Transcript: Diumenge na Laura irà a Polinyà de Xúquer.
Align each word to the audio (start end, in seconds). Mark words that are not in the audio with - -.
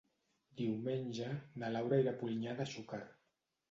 Diumenge 0.61 1.29
na 1.65 1.71
Laura 1.77 2.03
irà 2.05 2.17
a 2.19 2.23
Polinyà 2.25 2.61
de 2.63 2.71
Xúquer. 2.77 3.07